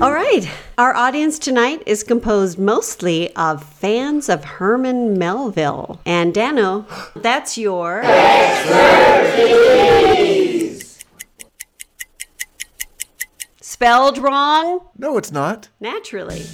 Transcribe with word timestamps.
All 0.00 0.12
right. 0.12 0.48
Our 0.78 0.96
audience 0.96 1.38
tonight 1.38 1.82
is 1.84 2.02
composed 2.02 2.58
mostly 2.58 3.36
of 3.36 3.62
fans 3.62 4.30
of 4.30 4.44
Herman 4.44 5.18
Melville. 5.18 6.00
And 6.06 6.32
Danno, 6.32 6.86
that's 7.20 7.58
your 7.58 8.00
Spelled 13.60 14.16
wrong? 14.16 14.80
No, 14.96 15.18
it's 15.18 15.32
not. 15.32 15.68
Naturally. 15.80 16.46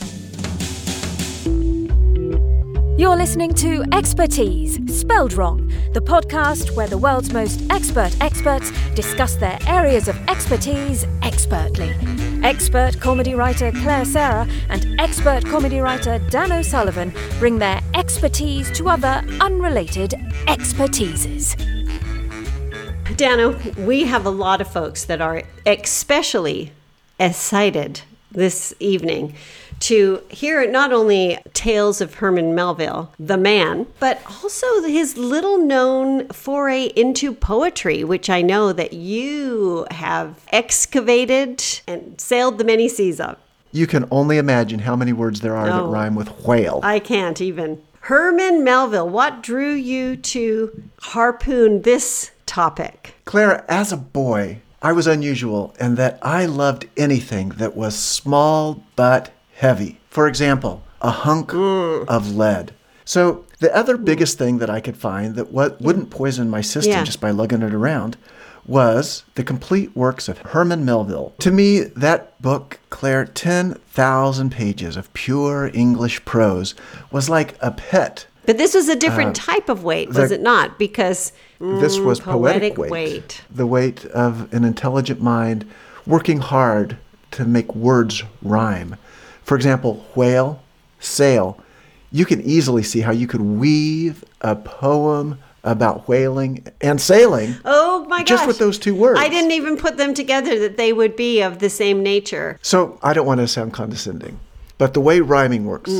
You're 2.99 3.15
listening 3.15 3.53
to 3.57 3.85
Expertise, 3.93 4.79
Spelled 4.89 5.35
Wrong, 5.35 5.71
the 5.93 6.01
podcast 6.01 6.75
where 6.75 6.87
the 6.87 6.97
world's 6.97 7.31
most 7.31 7.61
expert 7.69 8.17
experts 8.23 8.73
discuss 8.95 9.37
their 9.37 9.59
areas 9.67 10.09
of 10.09 10.17
expertise 10.29 11.05
expertly. 11.21 11.95
Expert 12.43 12.99
comedy 12.99 13.35
writer 13.35 13.71
Clare 13.71 14.07
Sera 14.07 14.49
and 14.71 14.99
expert 14.99 15.45
comedy 15.45 15.79
writer 15.79 16.19
Danno 16.31 16.65
Sullivan 16.65 17.13
bring 17.39 17.59
their 17.59 17.83
expertise 17.93 18.71
to 18.73 18.89
other 18.89 19.23
unrelated 19.43 20.13
expertises. 20.47 21.55
Danno, 23.19 23.77
we 23.85 24.05
have 24.05 24.25
a 24.25 24.31
lot 24.31 24.63
of 24.63 24.73
folks 24.73 25.05
that 25.05 25.21
are 25.21 25.43
especially 25.67 26.73
excited 27.21 28.01
this 28.33 28.73
evening 28.81 29.35
to 29.81 30.23
hear 30.29 30.69
not 30.71 30.93
only 30.93 31.39
tales 31.53 32.01
of 32.01 32.15
Herman 32.15 32.55
Melville, 32.55 33.13
the 33.19 33.37
man, 33.37 33.87
but 34.01 34.21
also 34.27 34.83
his 34.83 35.17
little 35.17 35.59
known 35.59 36.29
foray 36.29 36.85
into 36.97 37.33
poetry, 37.33 38.05
which 38.05 38.31
I 38.31 38.43
know 38.43 38.73
that 38.73 38.93
you 38.93 39.87
have 39.91 40.41
excavated 40.49 41.63
and 41.87 42.21
sailed 42.21 42.59
the 42.59 42.65
many 42.65 42.89
seas 42.89 43.21
of. 43.21 43.37
You 43.73 43.87
can 43.87 44.07
only 44.11 44.39
imagine 44.39 44.81
how 44.81 44.97
many 44.97 45.13
words 45.13 45.41
there 45.41 45.57
are 45.57 45.67
that 45.67 45.83
oh. 45.83 45.91
rhyme 45.91 46.15
with 46.15 46.29
whale. 46.47 46.81
I 46.83 46.99
can't 46.99 47.41
even. 47.41 47.83
Herman 48.01 48.63
Melville, 48.63 49.09
what 49.09 49.43
drew 49.43 49.75
you 49.75 50.17
to 50.17 50.83
harpoon 51.01 51.83
this 51.83 52.31
topic? 52.47 53.15
Clara, 53.25 53.65
as 53.69 53.93
a 53.93 53.97
boy, 53.97 54.61
I 54.81 54.93
was 54.93 55.07
unusual 55.07 55.75
in 55.81 55.97
that 55.97 56.19
I 56.23 56.47
loved 56.47 56.87
anything 56.97 57.49
that 57.51 57.77
was 57.77 57.99
small 57.99 58.85
but 58.95 59.33
heavy. 59.57 59.99
For 60.11 60.29
example, 60.29 60.83
a 61.03 61.11
hunk 61.11 61.53
of 61.55 62.35
lead. 62.35 62.73
So 63.05 63.45
the 63.61 63.75
other 63.77 63.97
biggest 63.97 64.39
thing 64.39 64.59
that 64.59 64.71
I 64.71 64.81
could 64.81 64.97
find 64.97 65.35
that 65.37 65.53
what 65.53 65.81
wouldn't 65.81 66.11
poison 66.11 66.51
my 66.51 66.61
system 66.61 66.93
Yeah. 66.93 67.05
just 67.05 67.21
by 67.21 67.31
lugging 67.31 67.63
it 67.63 67.73
around 67.75 68.17
was 68.67 69.23
the 69.37 69.45
complete 69.45 69.95
works 69.97 70.29
of 70.29 70.39
Herman 70.39 70.85
Melville. 70.85 71.33
To 71.39 71.53
me, 71.53 71.81
that 71.97 72.41
book, 72.43 72.81
Clare, 72.91 73.25
10,000 73.25 74.51
pages 74.51 74.97
of 74.97 75.13
pure 75.15 75.71
English 75.73 76.25
prose, 76.25 76.75
was 77.13 77.29
like 77.31 77.55
a 77.61 77.71
pet. 77.71 78.27
But 78.45 78.59
this 78.59 78.75
was 78.75 78.89
a 78.89 78.97
different 78.97 79.37
type 79.37 79.69
of 79.69 79.85
weight, 79.85 80.09
was 80.09 80.19
Uh, 80.19 80.27
the- 80.29 80.35
it 80.35 80.43
not? 80.43 80.79
Because 80.79 81.33
This 81.61 81.99
was 81.99 82.21
mm, 82.21 82.25
poetic, 82.25 82.77
weight. 82.77 82.91
weight. 82.91 83.41
The 83.55 83.67
weight 83.67 84.05
of 84.07 84.53
an 84.53 84.65
intelligent 84.65 85.23
mind 85.23 85.65
working 86.07 86.39
hard 86.41 86.97
to 87.33 87.45
make 87.45 87.75
words 87.75 88.23
rhyme. 88.43 88.97
For 89.47 89.55
example, 89.55 90.05
whale, 90.17 90.61
sail. 90.99 91.57
You 92.11 92.25
can 92.27 92.43
easily 92.43 92.83
see 92.83 93.01
how 93.01 93.13
you 93.13 93.29
could 93.29 93.41
weave 93.41 94.25
a 94.41 94.57
poem 94.57 95.39
about 95.63 96.09
whaling 96.09 96.65
and 96.81 97.01
sailing 97.01 97.55
Oh 97.65 98.05
my 98.09 98.19
gosh. 98.19 98.29
just 98.29 98.47
with 98.49 98.59
those 98.59 98.77
two 98.79 98.95
words. 98.95 99.21
I 99.21 99.29
didn't 99.29 99.53
even 99.53 99.77
put 99.77 99.97
them 99.99 100.15
together 100.15 100.59
that 100.61 100.77
they 100.77 100.93
would 100.93 101.15
be 101.17 101.43
of 101.43 101.61
the 101.61 101.71
same 101.71 102.03
nature. 102.03 102.59
So 102.61 102.99
I 103.05 103.13
don't 103.13 103.27
want 103.27 103.39
to 103.41 103.47
sound 103.49 103.73
condescending, 103.73 104.39
but 104.79 104.95
the 104.95 105.01
way 105.01 105.21
rhyming 105.21 105.65
works, 105.65 105.93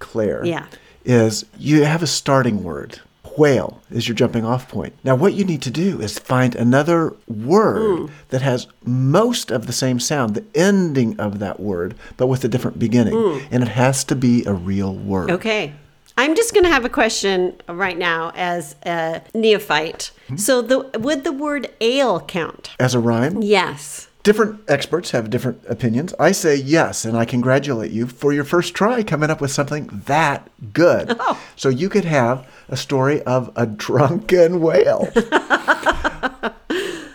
Clare, 0.00 0.42
Mm. 0.42 0.48
Yeah. 0.48 0.66
is 1.04 1.44
you 1.56 1.84
have 1.84 2.02
a 2.02 2.06
starting 2.08 2.64
word. 2.64 3.00
Whale 3.38 3.80
is 3.90 4.08
your 4.08 4.14
jumping 4.14 4.44
off 4.44 4.68
point. 4.68 4.94
Now, 5.04 5.14
what 5.14 5.32
you 5.34 5.44
need 5.44 5.62
to 5.62 5.70
do 5.70 6.00
is 6.00 6.18
find 6.18 6.54
another 6.54 7.14
word 7.26 7.78
Mm. 7.80 8.10
that 8.30 8.42
has 8.42 8.66
most 8.84 9.50
of 9.50 9.66
the 9.66 9.72
same 9.72 10.00
sound, 10.00 10.34
the 10.34 10.44
ending 10.54 11.18
of 11.20 11.38
that 11.38 11.60
word, 11.60 11.94
but 12.16 12.26
with 12.26 12.44
a 12.44 12.48
different 12.48 12.78
beginning. 12.78 13.40
And 13.50 13.62
it 13.62 13.68
has 13.70 14.04
to 14.04 14.16
be 14.16 14.44
a 14.44 14.52
real 14.52 14.94
word. 14.94 15.28
Mm. 15.30 15.34
Okay. 15.34 15.72
I'm 16.16 16.34
just 16.34 16.52
going 16.52 16.64
to 16.64 16.70
have 16.70 16.84
a 16.84 16.88
question 16.88 17.54
right 17.68 17.96
now 17.96 18.32
as 18.34 18.74
a 18.84 19.22
neophyte. 19.34 20.10
Hmm? 20.26 20.36
So, 20.36 20.60
the 20.62 20.78
would 20.98 21.22
the 21.22 21.30
word 21.32 21.70
ale 21.80 22.18
count? 22.20 22.70
As 22.80 22.92
a 22.94 22.98
rhyme, 22.98 23.40
Yes. 23.40 24.08
different 24.24 24.60
experts 24.66 25.12
have 25.12 25.30
different 25.30 25.62
opinions. 25.68 26.12
I 26.18 26.32
say 26.32 26.56
yes, 26.56 27.04
and 27.04 27.16
I 27.16 27.24
congratulate 27.24 27.92
you 27.92 28.08
for 28.08 28.32
your 28.32 28.42
first 28.44 28.74
try 28.74 29.04
coming 29.04 29.30
up 29.30 29.40
with 29.40 29.52
something 29.52 30.02
that 30.06 30.50
good. 30.72 31.16
Oh. 31.20 31.38
So 31.54 31.68
you 31.68 31.88
could 31.88 32.04
have 32.04 32.44
a 32.68 32.76
story 32.76 33.22
of 33.22 33.50
a 33.56 33.66
drunken 33.66 34.60
whale. 34.60 35.10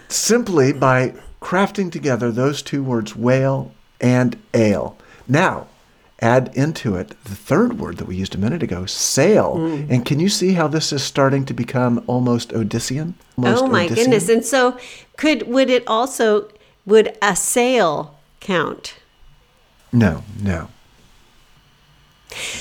Simply 0.10 0.74
by 0.74 1.14
crafting 1.42 1.92
together 1.92 2.32
those 2.32 2.62
two 2.62 2.84
words, 2.84 3.16
whale 3.16 3.72
and 4.00 4.38
ale. 4.54 4.98
Now, 5.28 5.68
add 6.20 6.52
into 6.54 6.96
it 6.96 7.10
the 7.26 7.36
third 7.36 7.80
word 7.80 7.98
that 7.98 8.08
we 8.08 8.16
used 8.16 8.34
a 8.34 8.38
minute 8.38 8.64
ago, 8.64 8.86
sail. 8.86 9.58
Hmm. 9.58 9.92
And 9.92 10.06
can 10.06 10.20
you 10.20 10.30
see 10.30 10.54
how 10.54 10.68
this 10.68 10.94
is 10.94 11.04
starting 11.04 11.46
to 11.46 11.54
become 11.54 12.04
almost 12.08 12.50
Odyssean? 12.50 13.14
Almost 13.38 13.64
oh 13.64 13.68
my 13.68 13.88
Odyssean? 13.88 13.96
goodness. 13.96 14.30
And 14.30 14.46
so, 14.46 14.78
could 15.18 15.48
would 15.48 15.70
it 15.70 15.84
also 15.88 16.50
would 16.86 17.18
a 17.22 17.36
sail 17.36 18.18
count? 18.40 18.96
No, 19.92 20.24
no. 20.42 20.70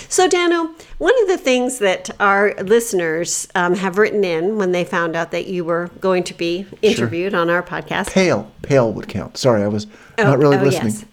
So, 0.09 0.29
Danno, 0.29 0.71
one 0.99 1.15
of 1.23 1.29
the 1.29 1.39
things 1.39 1.79
that 1.79 2.11
our 2.21 2.55
listeners 2.63 3.49
um, 3.55 3.75
have 3.77 3.99
written 3.99 4.25
in 4.25 4.57
when 4.59 4.73
they 4.73 4.85
found 4.85 5.17
out 5.17 5.31
that 5.31 5.47
you 5.47 5.65
were 5.65 5.91
going 6.01 6.23
to 6.25 6.35
be 6.35 6.67
interviewed 6.83 7.35
on 7.35 7.49
our 7.51 7.63
podcast. 7.63 8.11
Pale, 8.13 8.51
pale 8.63 8.93
would 8.93 9.09
count. 9.09 9.37
Sorry, 9.37 9.63
I 9.63 9.69
was 9.69 9.87
Oh, 10.19 10.25
not 10.25 10.39
really 10.39 10.59
oh, 10.59 10.63
listening. 10.63 10.93
yes. 10.93 11.05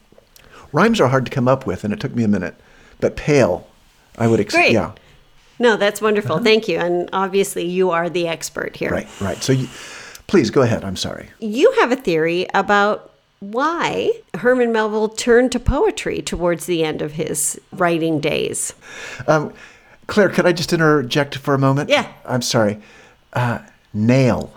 Rhymes 0.73 0.99
are 0.99 1.07
hard 1.07 1.25
to 1.25 1.31
come 1.31 1.47
up 1.47 1.65
with, 1.65 1.83
and 1.83 1.93
it 1.93 1.99
took 1.99 2.13
me 2.13 2.23
a 2.23 2.27
minute. 2.27 2.55
But 2.99 3.15
pale, 3.15 3.67
I 4.17 4.27
would. 4.27 4.45
Great. 4.49 4.73
Yeah, 4.73 4.91
No, 5.57 5.77
that's 5.77 6.01
wonderful. 6.01 6.39
Thank 6.39 6.67
you. 6.67 6.77
And 6.77 7.09
obviously, 7.13 7.65
you 7.65 7.91
are 7.91 8.09
the 8.09 8.27
expert 8.27 8.75
here. 8.75 8.91
right, 8.91 9.07
right. 9.21 9.41
So, 9.41 9.53
you, 9.53 9.67
please 10.27 10.49
go 10.51 10.61
ahead. 10.61 10.83
I'm 10.83 10.97
sorry. 10.97 11.29
You 11.39 11.71
have 11.79 11.91
a 11.91 11.95
theory 11.95 12.45
about 12.53 13.13
why 13.39 14.11
Herman 14.35 14.71
Melville 14.71 15.09
turned 15.09 15.51
to 15.53 15.59
poetry 15.59 16.21
towards 16.21 16.65
the 16.65 16.83
end 16.83 17.01
of 17.01 17.13
his 17.13 17.59
writing 17.71 18.19
days. 18.19 18.73
Um, 19.27 19.53
Clare, 20.07 20.29
could 20.29 20.45
I 20.45 20.51
just 20.51 20.73
interject 20.73 21.35
for 21.37 21.53
a 21.53 21.59
moment? 21.59 21.89
Yeah. 21.89 22.11
I'm 22.25 22.41
sorry. 22.41 22.79
Uh, 23.33 23.59
nail. 23.93 24.53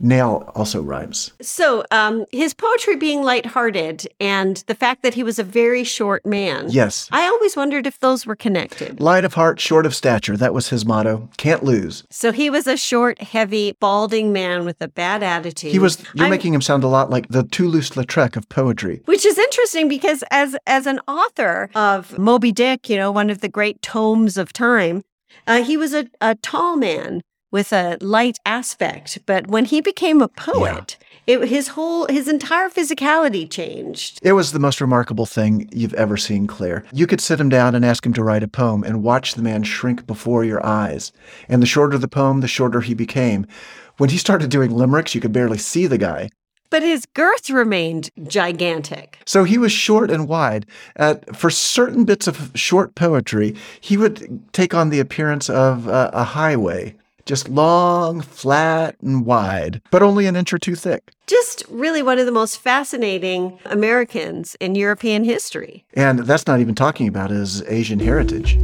Nail 0.00 0.50
also 0.54 0.82
rhymes. 0.82 1.32
So, 1.40 1.84
um, 1.90 2.26
his 2.32 2.52
poetry 2.52 2.96
being 2.96 3.22
lighthearted 3.22 4.06
and 4.20 4.62
the 4.66 4.74
fact 4.74 5.02
that 5.02 5.14
he 5.14 5.22
was 5.22 5.38
a 5.38 5.44
very 5.44 5.84
short 5.84 6.26
man. 6.26 6.66
Yes. 6.68 7.08
I 7.12 7.22
always 7.26 7.56
wondered 7.56 7.86
if 7.86 8.00
those 8.00 8.26
were 8.26 8.36
connected. 8.36 9.00
Light 9.00 9.24
of 9.24 9.34
heart, 9.34 9.60
short 9.60 9.86
of 9.86 9.94
stature. 9.94 10.36
That 10.36 10.52
was 10.52 10.68
his 10.68 10.84
motto. 10.84 11.28
Can't 11.36 11.62
lose. 11.62 12.04
So 12.10 12.32
he 12.32 12.50
was 12.50 12.66
a 12.66 12.76
short, 12.76 13.20
heavy, 13.22 13.76
balding 13.80 14.32
man 14.32 14.64
with 14.64 14.76
a 14.80 14.88
bad 14.88 15.22
attitude. 15.22 15.72
He 15.72 15.78
was. 15.78 16.02
You're 16.14 16.24
I'm- 16.24 16.30
making 16.30 16.52
him 16.54 16.60
sound 16.62 16.84
a 16.84 16.88
lot 16.88 17.10
like 17.10 17.28
the 17.28 17.44
Toulouse-Lautrec 17.44 18.36
of 18.36 18.48
poetry. 18.48 19.00
which 19.04 19.24
is 19.24 19.38
interesting 19.38 19.88
because 19.88 20.24
as 20.30 20.56
as 20.66 20.86
an 20.86 21.00
author 21.06 21.70
of 21.74 22.18
Moby 22.18 22.52
Dick, 22.52 22.88
you 22.90 22.96
know, 22.96 23.10
one 23.12 23.30
of 23.30 23.40
the 23.40 23.48
great 23.48 23.80
tomes 23.82 24.36
of 24.36 24.52
time, 24.52 25.02
uh, 25.46 25.62
he 25.62 25.76
was 25.76 25.94
a, 25.94 26.06
a 26.20 26.34
tall 26.36 26.76
man 26.76 27.22
with 27.54 27.72
a 27.72 27.96
light 28.00 28.40
aspect. 28.44 29.20
But 29.26 29.46
when 29.46 29.64
he 29.64 29.80
became 29.80 30.20
a 30.20 30.26
poet, 30.26 30.98
it, 31.24 31.40
his 31.48 31.68
whole 31.68 32.04
his 32.08 32.26
entire 32.26 32.68
physicality 32.68 33.48
changed. 33.48 34.18
It 34.24 34.32
was 34.32 34.50
the 34.50 34.58
most 34.58 34.80
remarkable 34.80 35.24
thing 35.24 35.68
you've 35.72 35.94
ever 35.94 36.16
seen, 36.16 36.48
Clare. 36.48 36.84
You 36.92 37.06
could 37.06 37.20
sit 37.20 37.38
him 37.38 37.48
down 37.48 37.76
and 37.76 37.84
ask 37.84 38.04
him 38.04 38.12
to 38.14 38.24
write 38.24 38.42
a 38.42 38.48
poem 38.48 38.82
and 38.82 39.04
watch 39.04 39.34
the 39.34 39.42
man 39.42 39.62
shrink 39.62 40.04
before 40.04 40.42
your 40.44 40.66
eyes. 40.66 41.12
And 41.48 41.62
the 41.62 41.66
shorter 41.66 41.96
the 41.96 42.08
poem, 42.08 42.40
the 42.40 42.48
shorter 42.48 42.80
he 42.80 42.92
became. 42.92 43.46
When 43.98 44.10
he 44.10 44.18
started 44.18 44.50
doing 44.50 44.72
limericks, 44.72 45.14
you 45.14 45.20
could 45.20 45.32
barely 45.32 45.58
see 45.58 45.86
the 45.86 45.96
guy. 45.96 46.30
But 46.70 46.82
his 46.82 47.06
girth 47.14 47.50
remained 47.50 48.10
gigantic. 48.26 49.18
So 49.26 49.44
he 49.44 49.58
was 49.58 49.70
short 49.70 50.10
and 50.10 50.26
wide. 50.26 50.66
Uh, 50.96 51.14
for 51.32 51.50
certain 51.50 52.04
bits 52.04 52.26
of 52.26 52.50
short 52.56 52.96
poetry, 52.96 53.54
he 53.80 53.96
would 53.96 54.42
take 54.52 54.74
on 54.74 54.90
the 54.90 54.98
appearance 54.98 55.48
of 55.48 55.86
uh, 55.86 56.10
a 56.12 56.24
highway, 56.24 56.96
just 57.26 57.48
long, 57.48 58.20
flat, 58.20 58.96
and 59.00 59.24
wide, 59.24 59.80
but 59.90 60.02
only 60.02 60.26
an 60.26 60.36
inch 60.36 60.52
or 60.52 60.58
two 60.58 60.74
thick. 60.74 61.10
Just 61.26 61.64
really 61.70 62.02
one 62.02 62.18
of 62.18 62.26
the 62.26 62.32
most 62.32 62.58
fascinating 62.60 63.58
Americans 63.64 64.56
in 64.60 64.74
European 64.74 65.24
history. 65.24 65.84
And 65.94 66.20
that's 66.20 66.46
not 66.46 66.60
even 66.60 66.74
talking 66.74 67.08
about 67.08 67.30
his 67.30 67.62
Asian 67.62 67.98
heritage. 67.98 68.58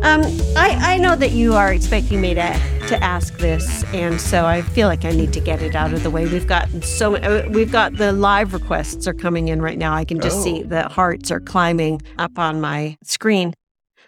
Um, 0.00 0.22
I, 0.56 0.94
I 0.94 0.96
know 0.98 1.16
that 1.16 1.32
you 1.32 1.54
are 1.54 1.72
expecting 1.72 2.20
me 2.20 2.32
to 2.34 2.60
to 2.88 3.02
ask 3.04 3.36
this, 3.36 3.84
and 3.92 4.18
so 4.18 4.46
I 4.46 4.62
feel 4.62 4.88
like 4.88 5.04
I 5.04 5.10
need 5.10 5.34
to 5.34 5.40
get 5.40 5.60
it 5.60 5.74
out 5.74 5.92
of 5.92 6.02
the 6.02 6.08
way. 6.08 6.24
We've 6.26 6.46
got 6.46 6.70
so 6.82 7.16
uh, 7.16 7.46
we've 7.50 7.70
got 7.70 7.96
the 7.96 8.12
live 8.12 8.54
requests 8.54 9.06
are 9.06 9.12
coming 9.12 9.48
in 9.48 9.60
right 9.60 9.76
now. 9.76 9.92
I 9.92 10.06
can 10.06 10.20
just 10.20 10.42
see 10.42 10.62
Oh. 10.64 10.68
the 10.68 10.88
hearts 10.88 11.30
are 11.30 11.40
climbing 11.40 12.00
up 12.16 12.38
on 12.38 12.60
my 12.62 12.96
screen. 13.02 13.52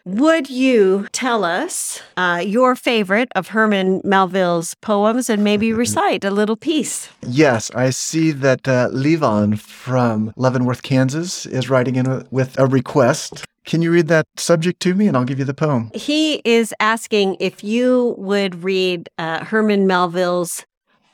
Would 0.07 0.49
you 0.49 1.09
tell 1.13 1.45
us 1.45 2.01
uh, 2.17 2.43
your 2.45 2.75
favorite 2.75 3.29
of 3.35 3.49
Herman 3.49 4.01
Melville's 4.03 4.75
poems 4.77 5.29
and 5.29 5.45
maybe 5.45 5.73
recite 5.85 6.25
a 6.25 6.31
little 6.31 6.57
piece? 6.57 7.11
Yes, 7.27 7.71
I 7.75 7.91
see 7.91 8.31
that 8.33 8.67
uh, 8.67 8.89
Levon 8.93 9.59
from 9.59 10.33
Leavenworth, 10.37 10.83
Kansas 10.83 11.45
is 11.47 11.69
writing 11.69 11.97
in 11.97 12.27
with, 12.31 12.59
a 12.59 12.67
request. 12.67 13.45
Can 13.65 13.83
you 13.83 13.93
read 13.93 14.09
that 14.09 14.27
subject 14.37 14.81
to 14.81 14.95
me 14.95 15.07
and 15.07 15.17
I'll 15.17 15.25
give 15.25 15.39
you 15.39 15.45
the 15.45 15.55
poem? 15.55 15.91
He 15.95 16.41
is 16.45 16.75
asking 16.81 17.37
if 17.39 17.63
you 17.63 18.15
would 18.17 18.65
read 18.65 19.09
uh, 19.19 19.45
Herman 19.45 19.87
Melville's 19.87 20.65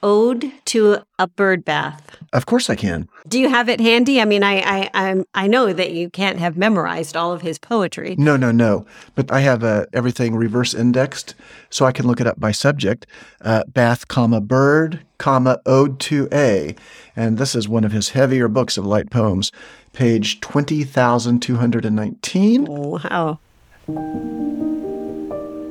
Ode 0.06 0.53
to 0.67 0.99
a 1.19 1.26
Bird 1.26 1.64
Bath. 1.64 2.17
Of 2.32 2.47
course 2.47 2.70
I 2.70 2.76
can. 2.76 3.08
Do 3.26 3.41
you 3.41 3.49
have 3.49 3.69
it 3.69 3.81
handy? 3.81 4.20
I 4.20 4.25
mean, 4.25 4.44
I 4.44 4.61
I 4.61 4.88
I'm, 4.94 5.25
I 5.35 5.49
know 5.49 5.73
that 5.73 5.94
you 5.94 6.08
can't 6.08 6.38
have 6.38 6.56
memorized 6.56 7.17
all 7.17 7.32
of 7.32 7.43
his 7.43 7.58
poetry. 7.58 8.14
No, 8.17 8.37
no, 8.37 8.53
no. 8.53 8.87
But 9.17 9.32
I 9.32 9.41
have 9.41 9.64
uh, 9.64 9.87
everything 9.93 10.37
reverse 10.37 10.75
indexed 10.75 11.35
so 11.70 11.87
I 11.87 11.91
can 11.91 12.06
look 12.06 12.20
it 12.20 12.29
up 12.29 12.38
by 12.38 12.53
subject. 12.53 13.08
Uh, 13.41 13.64
bath, 13.67 14.06
comma, 14.06 14.41
bird, 14.41 15.00
comma, 15.19 15.61
ode 15.67 15.99
to 16.00 16.29
A. 16.32 16.76
And 17.17 17.37
this 17.37 17.56
is 17.56 17.69
one 17.69 17.82
of 17.82 17.91
his 17.91 18.11
heavier 18.11 18.47
books 18.47 18.79
of 18.79 18.87
light 18.87 19.11
poems, 19.11 19.50
page 19.93 20.41
20,219. 20.41 22.64
Wow. 22.64 23.41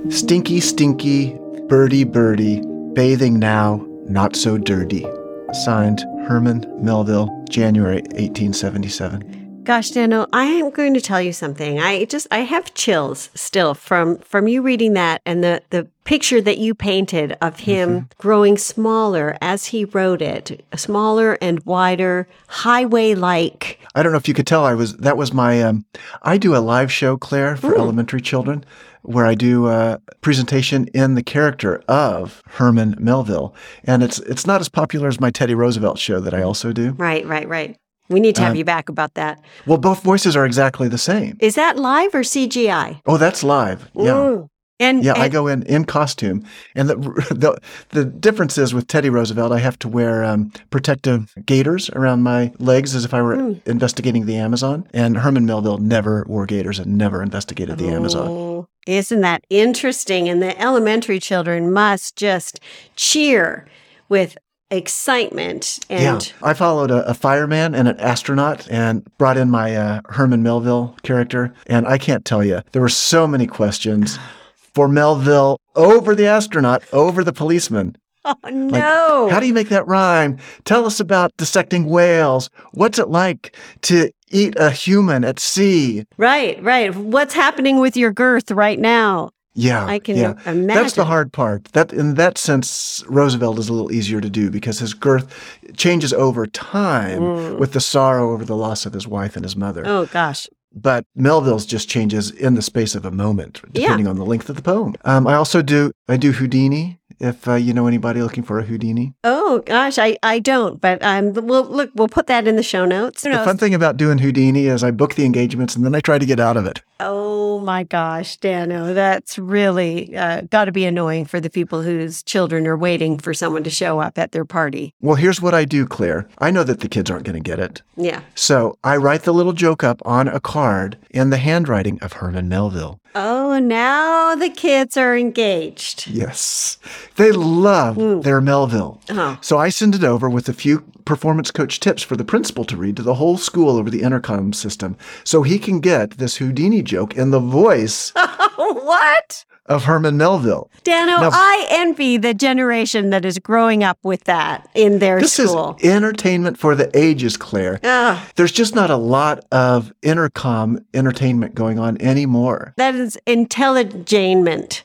Stinky, 0.09 0.59
stinky, 0.59 1.37
birdie, 1.69 2.03
birdie, 2.03 2.61
bathing 2.93 3.39
now, 3.39 3.94
not 4.05 4.35
so 4.35 4.57
dirty. 4.57 5.05
Signed, 5.51 6.01
Herman 6.27 6.65
Melville, 6.83 7.29
January 7.49 8.01
1877. 8.13 9.63
Gosh, 9.65 9.91
Danno, 9.91 10.27
I 10.31 10.45
am 10.45 10.69
going 10.69 10.93
to 10.93 11.01
tell 11.01 11.19
you 11.19 11.33
something. 11.33 11.79
I 11.79 12.05
just 12.05 12.27
I 12.29 12.39
have 12.39 12.75
chills 12.75 13.31
still 13.33 13.73
from 13.73 14.19
from 14.19 14.47
you 14.47 14.61
reading 14.61 14.93
that 14.93 15.23
and 15.25 15.43
the 15.43 15.59
the 15.71 15.87
picture 16.03 16.39
that 16.39 16.59
you 16.59 16.75
painted 16.75 17.35
of 17.41 17.61
him 17.61 18.07
growing 18.19 18.59
smaller 18.59 19.35
as 19.41 19.65
he 19.65 19.83
wrote 19.85 20.21
it, 20.21 20.63
smaller 20.75 21.35
and 21.41 21.65
wider, 21.65 22.27
highway 22.47 23.15
like. 23.15 23.79
I 23.95 24.03
don't 24.03 24.11
know 24.11 24.19
if 24.19 24.27
you 24.27 24.35
could 24.35 24.45
tell 24.45 24.63
I 24.63 24.75
was 24.75 24.97
that 24.97 25.17
was 25.17 25.33
my 25.33 25.63
um 25.63 25.85
I 26.21 26.37
do 26.37 26.55
a 26.55 26.59
live 26.59 26.91
show 26.91 27.17
Clare 27.17 27.57
for 27.57 27.75
elementary 27.75 28.21
children 28.21 28.63
where 29.07 29.25
I 29.25 29.35
do 29.35 29.67
a 29.67 29.99
presentation 30.21 30.87
in 30.93 31.15
the 31.15 31.23
character 31.23 31.83
of 31.87 32.41
Herman 32.47 32.95
Melville 32.99 33.53
and 33.83 34.03
it's 34.03 34.19
it's 34.19 34.45
not 34.45 34.61
as 34.61 34.69
popular 34.69 35.07
as 35.07 35.19
my 35.19 35.31
Teddy 35.31 35.55
Roosevelt 35.55 35.99
show 35.99 36.19
that 36.19 36.33
I 36.33 36.41
also 36.41 36.71
do. 36.71 36.91
Right, 36.91 37.25
right, 37.25 37.47
right. 37.47 37.77
We 38.07 38.19
need 38.19 38.35
to 38.35 38.43
have 38.43 38.55
you 38.55 38.63
back 38.65 38.89
about 38.89 39.15
that. 39.15 39.41
Well 39.65 39.77
both 39.77 40.03
voices 40.03 40.35
are 40.35 40.45
exactly 40.45 40.87
the 40.87 40.97
same. 40.97 41.37
Is 41.39 41.55
that 41.55 41.77
live 41.77 42.13
or 42.13 42.21
CGI? 42.21 43.01
Oh, 43.05 43.17
that's 43.17 43.43
live. 43.43 43.89
Yeah. 43.95 44.11
Mm. 44.11 44.49
And 44.79 45.03
Yeah, 45.05 45.13
I 45.15 45.29
go 45.29 45.47
in 45.47 45.63
in 45.63 45.85
costume, 45.85 46.43
and 46.75 46.89
the 46.89 46.95
the 47.31 47.57
the 47.89 48.03
difference 48.03 48.57
is 48.57 48.73
with 48.73 48.87
Teddy 48.87 49.09
Roosevelt, 49.09 49.53
I 49.53 49.59
have 49.59 49.79
to 49.79 49.87
wear 49.87 50.23
um, 50.23 50.51
protective 50.69 51.33
gaiters 51.45 51.89
around 51.91 52.23
my 52.23 52.51
legs 52.59 52.93
as 52.93 53.05
if 53.05 53.13
I 53.13 53.21
were 53.21 53.35
Hmm. 53.35 53.53
investigating 53.65 54.25
the 54.25 54.35
Amazon. 54.35 54.85
And 54.93 55.17
Herman 55.17 55.45
Melville 55.45 55.77
never 55.77 56.25
wore 56.27 56.45
gaiters 56.45 56.79
and 56.79 56.97
never 56.97 57.23
investigated 57.23 57.77
the 57.77 57.87
Amazon. 57.87 58.27
Oh, 58.31 58.67
Isn't 58.85 59.21
that 59.21 59.45
interesting? 59.49 60.27
And 60.27 60.41
the 60.41 60.59
elementary 60.61 61.19
children 61.19 61.71
must 61.71 62.17
just 62.17 62.59
cheer 62.95 63.65
with 64.09 64.37
excitement 64.71 65.79
and 65.89 66.01
yeah, 66.41 66.47
I 66.49 66.53
followed 66.53 66.89
a, 66.91 67.07
a 67.07 67.13
fireman 67.13 67.75
and 67.75 67.87
an 67.87 67.99
astronaut 67.99 68.67
and 68.69 69.05
brought 69.17 69.37
in 69.37 69.49
my 69.49 69.75
uh, 69.75 70.01
Herman 70.09 70.41
Melville 70.43 70.97
character, 71.03 71.53
and 71.67 71.87
I 71.87 71.97
can't 71.97 72.25
tell 72.25 72.43
you 72.43 72.61
there 72.71 72.81
were 72.81 72.89
so 72.89 73.25
many 73.27 73.47
questions 73.47 74.19
for 74.75 74.87
Melville 74.89 75.59
over 75.75 76.13
the 76.13 76.27
astronaut, 76.27 76.83
over 76.91 77.23
the 77.23 77.33
policeman. 77.33 77.95
oh 78.25 78.35
Like, 78.43 78.53
no. 78.53 79.29
How 79.31 79.39
do 79.39 79.47
you 79.47 79.53
make 79.53 79.69
that 79.69 79.87
rhyme? 79.87 80.37
Tell 80.65 80.85
us 80.85 80.99
about 80.99 81.35
dissecting 81.37 81.85
whales. 81.85 82.49
What's 82.73 82.99
it 82.99 83.07
like 83.07 83.55
to 83.83 84.11
eat 84.29 84.53
a 84.57 84.69
human 84.69 85.23
at 85.23 85.39
sea? 85.39 86.03
right, 86.17 86.61
right. 86.61 86.93
What's 86.93 87.33
happening 87.33 87.79
with 87.79 87.95
your 87.95 88.11
girth 88.11 88.51
right 88.51 88.77
now? 88.77 89.31
Yeah, 89.57 89.85
I 89.85 89.99
can 89.99 90.17
yeah. 90.17 90.31
imagine. 90.45 90.67
That's 90.67 90.95
the 90.95 91.05
hard 91.05 91.31
part. 91.31 91.63
That 91.71 91.93
in 91.93 92.15
that 92.15 92.37
sense, 92.37 93.05
Roosevelt 93.07 93.57
is 93.57 93.69
a 93.69 93.73
little 93.73 93.89
easier 93.89 94.19
to 94.19 94.29
do 94.29 94.51
because 94.51 94.79
his 94.79 94.93
girth 94.93 95.33
changes 95.77 96.11
over 96.11 96.45
time 96.45 97.57
with 97.57 97.71
the 97.71 97.79
sorrow 97.79 98.33
over 98.33 98.43
the 98.43 98.57
loss 98.57 98.85
of 98.85 98.91
his 98.91 99.07
wife 99.07 99.37
and 99.37 99.45
his 99.45 99.55
mother. 99.55 99.83
Mm. 99.83 99.87
Oh 99.87 100.05
gosh. 100.07 100.49
But 100.77 101.05
Melville's 101.15 101.65
just 101.65 101.87
changes 101.87 102.29
in 102.29 102.55
the 102.55 102.61
space 102.61 102.95
of 102.95 103.05
a 103.05 103.11
moment, 103.11 103.61
Yeah. 103.73 103.83
depending 103.83 104.07
on 104.07 104.17
the 104.17 104.25
length 104.25 104.49
of 104.49 104.57
the 104.57 104.61
poem. 104.61 104.93
Um, 105.05 105.25
I 105.25 105.35
also 105.35 105.61
do 105.61 105.91
I 106.09 106.17
do 106.17 106.33
Houdini. 106.33 106.99
If 107.19 107.47
uh, 107.47 107.55
you 107.55 107.73
know 107.73 107.87
anybody 107.87 108.21
looking 108.21 108.43
for 108.43 108.59
a 108.59 108.63
Houdini, 108.63 109.13
Oh 109.23 109.59
gosh, 109.65 109.97
I, 109.97 110.17
I 110.23 110.39
don't, 110.39 110.81
but 110.81 111.01
um, 111.03 111.33
we'll 111.33 111.63
look. 111.65 111.91
We'll 111.95 112.07
put 112.07 112.27
that 112.27 112.47
in 112.47 112.55
the 112.55 112.63
show 112.63 112.85
notes. 112.85 113.21
the 113.23 113.31
fun 113.43 113.57
thing 113.57 113.73
about 113.73 113.97
doing 113.97 114.17
Houdini 114.17 114.67
is 114.67 114.83
I 114.83 114.91
book 114.91 115.15
the 115.15 115.25
engagements 115.25 115.75
and 115.75 115.85
then 115.85 115.95
I 115.95 115.99
try 116.01 116.17
to 116.19 116.25
get 116.25 116.39
out 116.39 116.57
of 116.57 116.65
it. 116.65 116.81
Oh 116.99 117.59
my 117.59 117.83
gosh, 117.83 118.37
Danno, 118.39 118.93
that's 118.93 119.37
really 119.37 120.15
uh, 120.15 120.41
got 120.49 120.65
to 120.65 120.71
be 120.71 120.85
annoying 120.85 121.25
for 121.25 121.39
the 121.39 121.49
people 121.49 121.81
whose 121.81 122.23
children 122.23 122.67
are 122.67 122.77
waiting 122.77 123.17
for 123.17 123.33
someone 123.33 123.63
to 123.63 123.69
show 123.69 123.99
up 123.99 124.17
at 124.17 124.31
their 124.31 124.45
party. 124.45 124.93
Well, 125.01 125.15
here's 125.15 125.41
what 125.41 125.53
I 125.53 125.65
do, 125.65 125.85
Clare. 125.85 126.27
I 126.39 126.51
know 126.51 126.63
that 126.63 126.79
the 126.79 126.87
kids 126.89 127.09
aren't 127.11 127.25
going 127.25 127.41
to 127.41 127.49
get 127.49 127.59
it. 127.59 127.81
Yeah. 127.97 128.21
So 128.33 128.77
I 128.83 128.97
write 128.97 129.23
the 129.23 129.33
little 129.33 129.53
joke 129.53 129.83
up 129.83 130.01
on 130.05 130.27
a 130.27 130.39
card 130.39 130.97
in 131.09 131.29
the 131.29 131.37
handwriting 131.37 131.99
of 132.01 132.13
Herman 132.13 132.47
Melville. 132.49 132.99
Oh, 133.13 133.59
now 133.59 134.35
the 134.35 134.49
kids 134.49 134.97
are 134.97 135.17
engaged. 135.17 136.07
Yes. 136.07 136.77
They 137.15 137.31
love 137.31 137.95
their 138.23 138.41
Melville. 138.41 139.01
Oh. 139.09 139.37
So 139.41 139.57
I 139.57 139.69
send 139.69 139.95
it 139.95 140.03
over 140.03 140.29
with 140.29 140.49
a 140.49 140.53
few 140.53 140.81
performance 141.05 141.51
coach 141.51 141.79
tips 141.79 142.03
for 142.03 142.15
the 142.17 142.25
principal 142.25 142.65
to 142.65 142.75
read 142.77 142.97
to 142.97 143.03
the 143.03 143.13
whole 143.15 143.37
school 143.37 143.77
over 143.77 143.89
the 143.89 144.01
intercom 144.01 144.53
system 144.53 144.97
so 145.23 145.43
he 145.43 145.57
can 145.59 145.79
get 145.79 146.11
this 146.17 146.37
Houdini 146.37 146.81
joke 146.81 147.15
in 147.15 147.31
the 147.31 147.39
voice 147.39 148.11
what? 148.55 149.45
of 149.67 149.85
Herman 149.85 150.15
Melville. 150.17 150.69
Danno, 150.83 151.19
Now- 151.21 151.29
I 151.33 151.65
envy 151.71 152.17
the 152.17 152.35
generation 152.35 153.09
that 153.09 153.25
is 153.25 153.39
growing 153.39 153.83
up 153.83 153.97
with 154.03 154.25
that 154.25 154.69
in 154.75 154.99
their 154.99 155.19
This 155.19 155.33
school. 155.33 155.75
is 155.79 155.89
entertainment 155.89 156.59
for 156.59 156.75
the 156.75 156.95
ages, 156.95 157.35
Clare. 157.35 157.79
Ah, 157.83 158.27
There's 158.35 158.51
just 158.51 158.75
not 158.75 158.91
a 158.91 158.95
lot 158.97 159.43
of 159.51 159.91
intercom 160.03 160.79
entertainment 160.93 161.55
going 161.55 161.79
on 161.79 161.99
anymore. 161.99 162.73
that 162.77 162.93
is 162.93 163.17
intelligent 163.25 164.83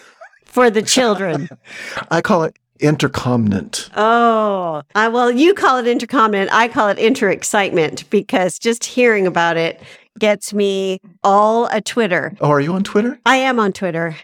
for 0.50 0.70
the 0.70 0.82
children. 0.82 1.48
I 2.10 2.20
call 2.20 2.42
it 2.44 2.56
intercomnant. 2.80 3.90
Oh, 3.96 4.82
I, 4.94 5.08
well, 5.08 5.30
you 5.30 5.54
call 5.54 5.78
it 5.78 5.86
intercomment. 5.86 6.48
I 6.50 6.68
call 6.68 6.88
it 6.88 6.98
inter-excitement 6.98 8.08
because 8.10 8.58
just 8.58 8.84
hearing 8.84 9.26
about 9.26 9.56
it 9.56 9.80
gets 10.18 10.52
me 10.52 11.00
all 11.22 11.66
a 11.66 11.80
Twitter. 11.80 12.34
Oh, 12.40 12.50
are 12.50 12.60
you 12.60 12.72
on 12.74 12.84
Twitter? 12.84 13.18
I 13.24 13.36
am 13.36 13.58
on 13.58 13.72
Twitter 13.72 14.16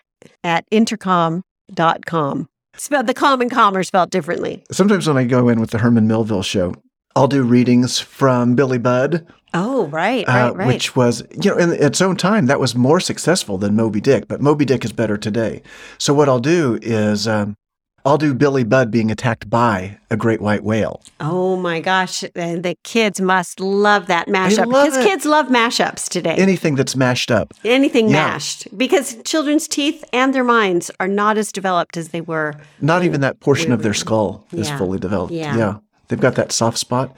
at 0.43 0.65
intercom.com. 0.71 2.49
Spelled 2.79 3.07
the 3.07 3.15
com 3.15 3.41
and 3.41 3.51
com 3.51 3.75
are 3.77 3.83
spelled 3.83 4.11
differently. 4.11 4.63
Sometimes 4.71 5.07
when 5.07 5.17
I 5.17 5.25
go 5.25 5.49
in 5.49 5.61
with 5.61 5.71
the 5.71 5.79
Herman 5.79 6.07
Melville 6.07 6.43
show, 6.43 6.75
I'll 7.17 7.27
do 7.29 7.43
readings 7.43 7.99
from 7.99 8.55
Billy 8.55 8.79
Budd, 8.79 9.27
Oh, 9.55 9.87
right, 9.87 10.29
uh, 10.29 10.33
right, 10.33 10.57
right. 10.57 10.67
which 10.69 10.95
was, 10.95 11.23
you 11.43 11.51
know, 11.51 11.57
in 11.57 11.73
its 11.73 12.03
own 12.03 12.17
time, 12.17 12.45
that 12.47 12.61
was 12.61 12.75
more 12.75 13.01
successful 13.01 13.57
than 13.57 13.75
Moby 13.75 14.03
Dick, 14.03 14.29
but 14.29 14.43
Moby 14.43 14.67
Dick 14.67 14.85
is 14.85 14.93
better 14.93 15.17
today. 15.17 15.63
So 15.99 16.13
what 16.13 16.29
I'll 16.29 16.41
do 16.41 16.79
is 16.83 17.27
um, 17.27 17.57
I'll 18.05 18.19
do 18.19 18.35
Billy 18.35 18.65
Budd 18.65 18.91
being 18.91 19.11
attacked 19.11 19.49
by 19.49 19.99
a 20.11 20.17
great 20.17 20.43
white 20.43 20.63
whale. 20.63 21.01
oh 21.21 21.57
my 21.57 21.81
gosh, 21.81 22.23
and 22.35 22.63
the 22.65 22.77
kids 22.85 23.19
must 23.19 23.59
love 23.59 24.09
that 24.09 24.29
mashup 24.29 24.67
love 24.71 24.85
because 24.85 24.99
it. 24.99 25.09
kids 25.09 25.25
love 25.25 25.47
mashups 25.47 26.07
today. 26.11 26.35
Anything 26.37 26.75
that's 26.75 26.95
mashed 26.95 27.31
up. 27.31 27.55
Anything 27.65 28.11
Yeah. 28.11 28.27
mashed 28.27 28.69
because 28.77 29.17
children's 29.25 29.67
teeth 29.67 30.05
and 30.13 30.35
their 30.35 30.45
minds 30.45 30.91
are 31.01 31.09
not 31.09 31.39
as 31.39 31.51
developed 31.51 31.97
as 31.97 32.09
they 32.11 32.21
were. 32.21 32.53
Not 32.83 33.05
even 33.05 33.23
that 33.23 33.41
portion 33.41 33.73
of 33.73 33.83
their 33.83 33.95
skull 33.95 34.45
is 34.53 34.69
Yeah. 34.69 34.77
fully 34.77 34.99
developed. 34.99 35.33
Yeah. 35.33 35.77
They've 36.09 36.21
got 36.21 36.35
that 36.37 36.53
soft 36.53 36.79
spot. 36.79 37.11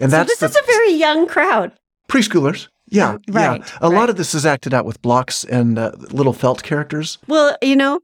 And 0.00 0.10
So 0.10 0.16
that's 0.18 0.30
this 0.30 0.40
the 0.40 0.46
is 0.46 0.56
a 0.56 0.66
very 0.66 0.92
young 0.92 1.26
crowd. 1.26 1.72
preschoolers. 2.08 2.68
Yeah, 2.90 3.16
Right, 3.28 3.60
yeah. 3.60 3.78
A 3.80 3.88
lot 3.88 4.10
of 4.10 4.16
this 4.16 4.34
is 4.34 4.44
acted 4.46 4.72
out 4.74 4.84
with 4.84 5.00
blocks 5.02 5.42
and 5.44 5.78
uh, 5.78 5.92
little 6.10 6.34
felt 6.34 6.62
characters. 6.62 7.18
Well, 7.26 7.56
you 7.62 7.74
know, 7.74 8.00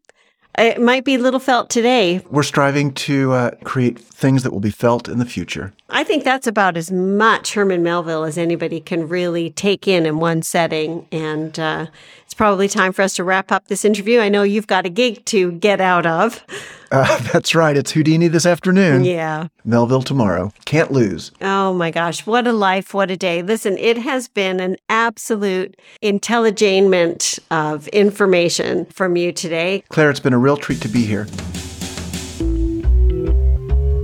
it 0.58 0.80
might 0.80 1.04
be 1.04 1.16
little 1.18 1.38
felt 1.38 1.70
today. 1.70 2.24
We're 2.30 2.42
striving 2.42 2.92
to 2.94 3.32
uh, 3.32 3.50
create 3.62 3.98
things 4.00 4.42
that 4.42 4.52
will 4.52 4.58
be 4.60 4.70
felt 4.70 5.06
in 5.08 5.18
the 5.18 5.24
future. 5.26 5.72
I 5.90 6.02
think 6.02 6.24
that's 6.24 6.46
about 6.46 6.76
as 6.76 6.90
much 6.90 7.54
Herman 7.54 7.82
Melville 7.82 8.24
as 8.24 8.36
anybody 8.38 8.80
can 8.80 9.06
really 9.06 9.50
take 9.50 9.86
in 9.86 10.06
in 10.06 10.18
one 10.18 10.42
setting. 10.42 11.06
And 11.12 11.56
uh, 11.58 11.86
it's 12.24 12.34
probably 12.34 12.66
time 12.66 12.92
for 12.92 13.02
us 13.02 13.14
to 13.16 13.22
wrap 13.24 13.52
up 13.52 13.68
this 13.68 13.84
interview. 13.84 14.18
I 14.20 14.28
know 14.30 14.42
you've 14.42 14.66
got 14.66 14.86
a 14.86 14.90
gig 14.90 15.24
to 15.26 15.52
get 15.52 15.80
out 15.80 16.06
of. 16.06 16.44
Uh, 16.90 17.18
that's 17.32 17.54
right. 17.54 17.76
It's 17.76 17.92
Houdini 17.92 18.28
this 18.28 18.46
afternoon. 18.46 19.04
Yeah. 19.04 19.48
Melville 19.64 20.02
tomorrow. 20.02 20.52
Can't 20.64 20.90
lose. 20.90 21.30
Oh 21.40 21.72
my 21.72 21.90
gosh, 21.90 22.26
what 22.26 22.46
a 22.46 22.52
life, 22.52 22.94
what 22.94 23.10
a 23.10 23.16
day. 23.16 23.42
Listen, 23.42 23.78
it 23.78 23.98
has 23.98 24.28
been 24.28 24.60
an 24.60 24.76
absolute 24.88 25.78
intelligainment 26.02 27.38
of 27.50 27.88
information 27.88 28.86
from 28.86 29.16
you 29.16 29.32
today. 29.32 29.84
Clare, 29.88 30.10
it's 30.10 30.20
been 30.20 30.32
a 30.32 30.38
real 30.38 30.56
treat 30.56 30.80
to 30.82 30.88
be 30.88 31.04
here. 31.04 31.26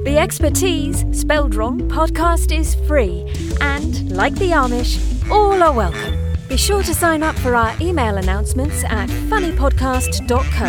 The 0.04 0.18
Expertise, 0.18 1.04
spelled 1.12 1.54
wrong, 1.54 1.80
podcast 1.88 2.56
is 2.56 2.74
free. 2.86 3.26
And, 3.60 4.16
like 4.16 4.34
the 4.36 4.50
Amish, 4.50 5.30
all 5.30 5.62
are 5.62 5.72
welcome. 5.72 6.25
Be 6.48 6.56
sure 6.56 6.82
to 6.84 6.94
sign 6.94 7.24
up 7.24 7.36
for 7.36 7.56
our 7.56 7.74
email 7.80 8.18
announcements 8.18 8.84
at 8.84 9.08
funnypodcast.co 9.08 10.64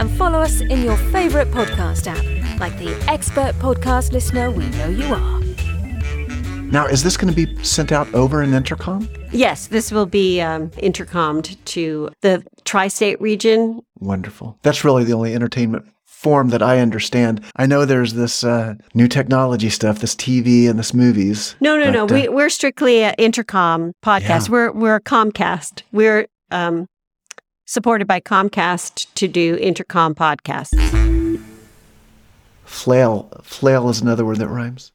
and 0.00 0.10
follow 0.16 0.38
us 0.38 0.60
in 0.60 0.82
your 0.82 0.96
favourite 0.96 1.48
podcast 1.48 2.06
app, 2.06 2.60
like 2.60 2.78
the 2.78 2.94
expert 3.10 3.52
podcast 3.54 4.12
listener 4.12 4.52
we 4.52 4.68
know 4.70 4.88
you 4.88 5.12
are. 5.12 5.40
Now, 6.70 6.86
is 6.86 7.02
this 7.02 7.16
going 7.16 7.32
to 7.32 7.46
be 7.46 7.62
sent 7.64 7.90
out 7.90 8.12
over 8.14 8.40
an 8.42 8.54
intercom? 8.54 9.08
Yes, 9.32 9.66
this 9.66 9.90
will 9.90 10.06
be 10.06 10.40
um, 10.40 10.70
intercommed 10.70 11.56
to 11.66 12.10
the 12.22 12.44
tri 12.64 12.86
state 12.88 13.20
region. 13.20 13.80
Wonderful. 13.98 14.58
That's 14.62 14.84
really 14.84 15.04
the 15.04 15.12
only 15.12 15.34
entertainment 15.34 15.86
form 16.16 16.48
that 16.48 16.62
I 16.62 16.80
understand. 16.80 17.42
I 17.56 17.66
know 17.66 17.84
there's 17.84 18.14
this 18.14 18.42
uh, 18.42 18.74
new 18.94 19.06
technology 19.06 19.68
stuff, 19.68 19.98
this 19.98 20.14
TV 20.14 20.68
and 20.68 20.78
this 20.78 20.94
movies. 20.94 21.54
No, 21.60 21.76
no, 21.76 21.84
but, 21.84 21.90
no. 21.92 22.04
uh, 22.04 22.06
we, 22.06 22.28
we're 22.30 22.48
strictly 22.48 23.02
an 23.02 23.14
intercom 23.18 23.92
podcast. 24.02 24.46
Yeah. 24.46 24.52
We're, 24.52 24.72
we're 24.72 24.96
a 24.96 25.00
Comcast. 25.00 25.82
We're 25.92 26.26
um, 26.50 26.88
supported 27.66 28.08
by 28.08 28.20
Comcast 28.20 29.12
to 29.14 29.28
do 29.28 29.56
intercom 29.56 30.14
podcasts. 30.14 30.74
flail. 32.64 33.30
Flail 33.42 33.90
is 33.90 34.00
another 34.00 34.24
word 34.24 34.38
that 34.38 34.48
rhymes. 34.48 34.92